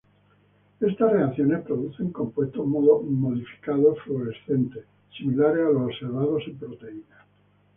Estas 0.79 1.11
reacciones 1.11 1.61
producen 1.63 2.09
compuestos 2.11 2.65
modificados, 2.65 4.01
fluorescentes, 4.01 4.83
similares 5.15 5.67
a 5.67 5.69
los 5.69 5.83
observados 5.93 6.41
en 6.47 6.57
proteínas. 6.57 7.19